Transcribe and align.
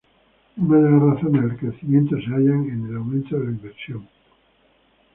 Una 0.57 0.77
de 0.79 0.89
las 0.89 1.13
razones 1.13 1.43
del 1.43 1.57
crecimiento 1.59 2.15
se 2.17 2.23
halla 2.31 2.55
en 2.55 2.87
el 2.89 2.95
aumento 2.95 3.37
de 3.37 3.45
la 3.45 3.51
inversión. 3.51 4.07